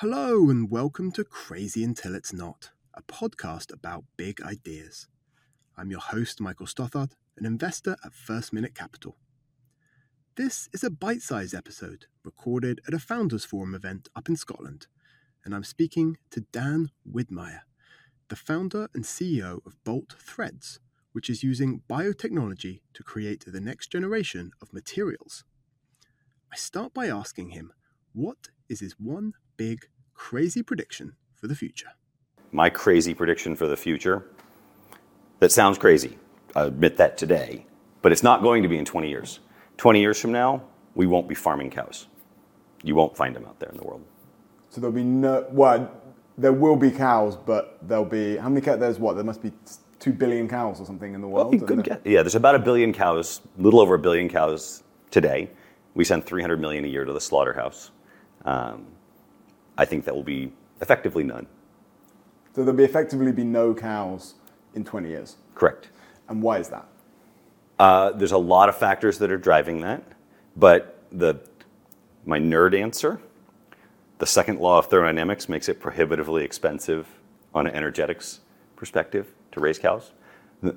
[0.00, 5.08] Hello, and welcome to Crazy Until It's Not, a podcast about big ideas.
[5.74, 9.16] I'm your host, Michael Stothard, an investor at firstminute capital.
[10.34, 14.86] This is a bite sized episode recorded at a Founders Forum event up in Scotland,
[15.46, 17.60] and I'm speaking to Dan Widmaier,
[18.28, 20.78] the founder and CEO of Bolt Threads,
[21.12, 25.44] which is using biotechnology to create the next generation of materials.
[26.52, 27.72] I start by asking him
[28.12, 31.88] what is his one big, crazy prediction for the future?
[32.52, 34.26] My crazy prediction for the future
[35.40, 36.18] that sounds crazy.
[36.54, 37.66] I admit that today,
[38.02, 39.40] but it's not going to be in 20 years.
[39.76, 40.62] 20 years from now,
[40.94, 42.06] we won't be farming cows.
[42.82, 44.02] You won't find them out there in the world.
[44.70, 45.90] So there'll be no, well,
[46.38, 49.52] there will be cows, but there'll be, how many cows, there's what, there must be
[49.98, 51.54] 2 billion cows or something in the world?
[51.54, 51.98] Well, good guess.
[52.04, 55.50] Yeah, there's about a billion cows, a little over a billion cows today.
[55.94, 57.90] We send 300 million a year to the slaughterhouse.
[58.44, 58.86] Um,
[59.78, 61.46] I think that will be effectively none.
[62.54, 64.34] So there'll be effectively be no cows
[64.74, 65.36] in 20 years.
[65.54, 65.88] Correct.
[66.28, 66.86] And why is that?
[67.78, 70.02] Uh, there's a lot of factors that are driving that,
[70.56, 71.38] but the
[72.24, 73.20] my nerd answer,
[74.18, 77.06] the second law of thermodynamics makes it prohibitively expensive
[77.54, 78.40] on an energetics
[78.74, 80.12] perspective to raise cows.
[80.62, 80.74] The,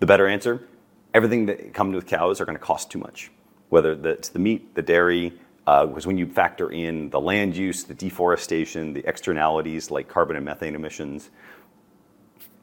[0.00, 0.68] the better answer,
[1.14, 3.30] everything that comes with cows are going to cost too much,
[3.70, 5.32] whether it's the meat, the dairy,
[5.70, 10.34] Uh, because when you factor in the land use, the deforestation, the externalities like carbon
[10.34, 11.30] and methane emissions,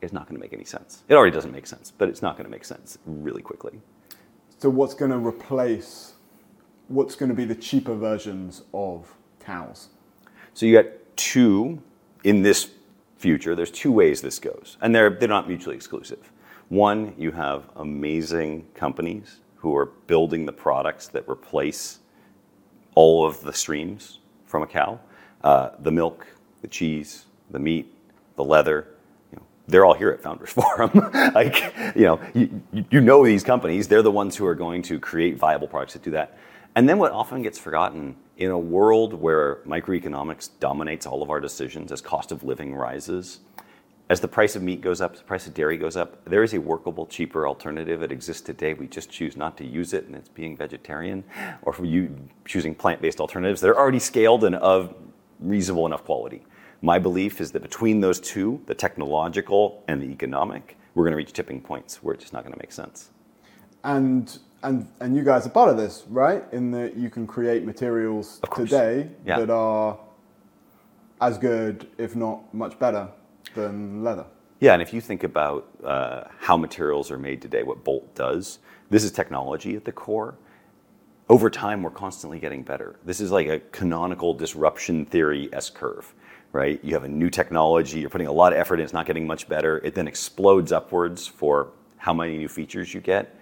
[0.01, 1.05] it's not going to make any sense.
[1.07, 3.79] It already doesn't make sense, but it's not going to make sense really quickly.
[4.57, 6.15] So, what's going to replace,
[6.89, 9.87] what's going to be the cheaper versions of cows?
[10.53, 11.81] So, you got two
[12.25, 12.71] in this
[13.15, 16.29] future, there's two ways this goes, and they're, they're not mutually exclusive.
[16.67, 21.99] One, you have amazing companies who are building the products that replace
[22.97, 24.17] all of the streams
[24.47, 24.99] from a cow
[25.43, 26.25] uh, the milk,
[26.63, 27.93] the cheese, the meat,
[28.37, 28.87] the leather.
[29.31, 30.91] You know, they're all here at Founders Forum.
[31.35, 33.87] like, you know, you, you know these companies.
[33.87, 36.39] They're the ones who are going to create viable products that do that.
[36.75, 41.39] And then what often gets forgotten in a world where microeconomics dominates all of our
[41.39, 43.41] decisions as cost of living rises,
[44.09, 46.53] as the price of meat goes up, the price of dairy goes up, there is
[46.53, 48.73] a workable, cheaper alternative that exists today.
[48.73, 51.25] We just choose not to use it, and it's being vegetarian,
[51.63, 54.95] or you choosing plant-based alternatives that are already scaled and of
[55.39, 56.45] reasonable enough quality.
[56.81, 61.17] My belief is that between those two, the technological and the economic, we're going to
[61.17, 63.09] reach tipping points where it's just not going to make sense.
[63.83, 66.43] And and and you guys are part of this, right?
[66.51, 69.39] In that you can create materials today yeah.
[69.39, 69.97] that are
[71.21, 73.09] as good, if not much better,
[73.57, 74.25] than leather.
[74.59, 78.59] Yeah, and if you think about uh, how materials are made today, what Bolt does,
[78.89, 80.35] this is technology at the core.
[81.29, 82.95] Over time, we're constantly getting better.
[83.03, 86.13] This is like a canonical disruption theory S curve,
[86.53, 86.79] right?
[86.83, 89.27] You have a new technology, you're putting a lot of effort in, it's not getting
[89.27, 89.79] much better.
[89.79, 93.35] It then explodes upwards for how many new features you get.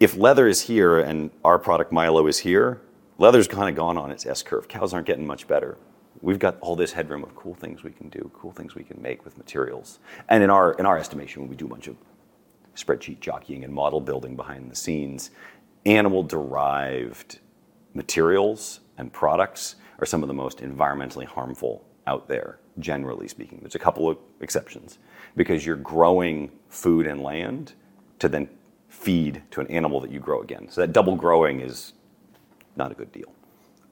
[0.00, 2.80] If leather is here and our product Mylo is here,
[3.18, 4.66] leather's kind of gone on its S curve.
[4.66, 5.78] Cows aren't getting much better
[6.20, 9.00] we've got all this headroom of cool things we can do, cool things we can
[9.00, 9.98] make with materials.
[10.28, 11.96] And in our in our estimation, when we do a bunch of
[12.76, 15.30] spreadsheet jockeying and model building behind the scenes,
[15.86, 17.38] animal derived
[17.94, 23.58] materials and products are some of the most environmentally harmful out there, generally speaking.
[23.60, 24.98] There's a couple of exceptions
[25.36, 27.74] because you're growing food and land
[28.18, 28.48] to then
[28.88, 30.68] feed to an animal that you grow again.
[30.70, 31.92] So that double growing is
[32.76, 33.33] not a good deal.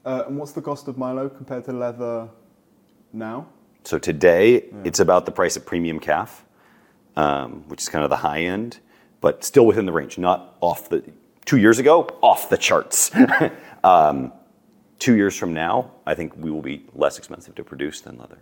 [0.04, 2.28] Uh, and what's the cost of Mylo compared to leather
[3.12, 3.46] now?
[3.84, 4.78] So today, yeah.
[4.84, 6.44] it's about the price of premium calf,
[7.16, 8.78] um, which is kind of the high end,
[9.20, 11.02] but still within the range, not off the.
[11.44, 13.10] Two years ago, off the charts.
[13.84, 14.32] um,
[15.00, 18.38] two years from now, I think we will be less expensive to produce than leather.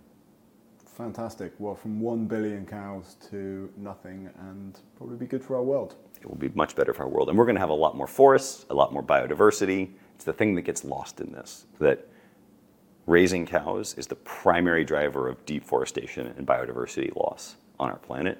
[0.85, 1.53] Fantastic.
[1.57, 5.95] Well, from one billion cows to nothing, and probably be good for our world.
[6.21, 7.29] It will be much better for our world.
[7.29, 9.89] And we're going to have a lot more forests, a lot more biodiversity,
[10.21, 12.07] it's the thing that gets lost in this that
[13.07, 18.37] raising cows is the primary driver of deforestation and biodiversity loss on our planet.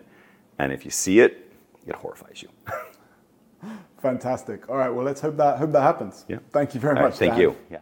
[0.59, 1.51] And if you see it,
[1.87, 2.49] it horrifies you.
[3.97, 4.69] Fantastic.
[4.69, 4.91] All right.
[4.91, 6.23] Well, let's hope that hope that happens.
[6.27, 6.37] Yeah.
[6.51, 7.13] Thank you very All much.
[7.13, 7.41] Right, thank Dan.
[7.41, 7.57] you.
[7.71, 7.79] Yeah.